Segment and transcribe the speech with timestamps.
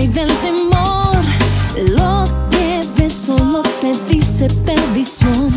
[0.00, 1.22] y del temor.
[1.76, 5.50] Lo que ves solo te dice perdición.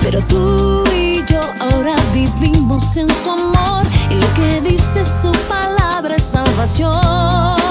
[0.00, 3.84] Pero tú y yo ahora vivimos en su amor.
[4.10, 7.63] Y lo que dice su palabra es salvación.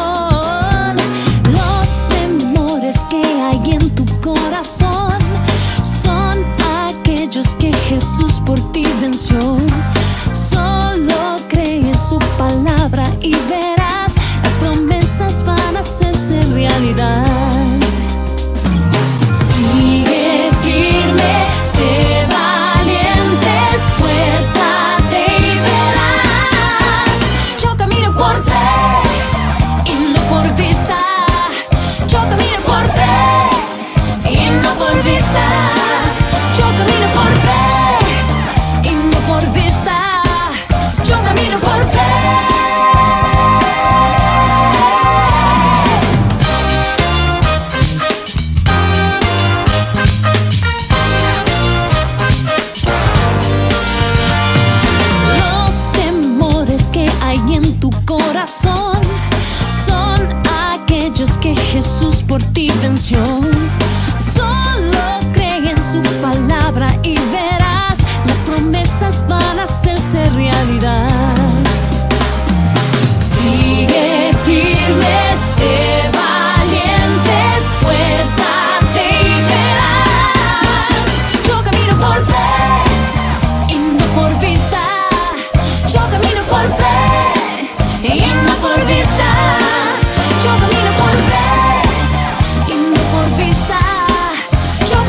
[35.33, 39.95] Yo camino por fe y no por vista.
[41.03, 41.99] Yo camino por fe.
[55.39, 58.99] Los temores que hay en tu corazón
[59.87, 60.19] son
[60.73, 63.23] aquellos que Jesús por ti venció.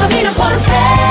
[0.06, 1.03] Camino por fe.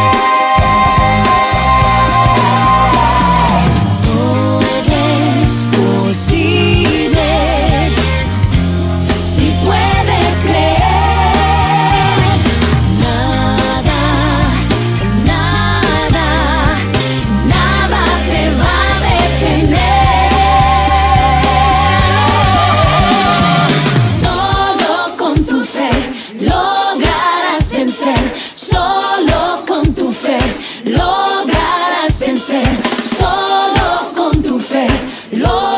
[35.35, 35.72] Lord.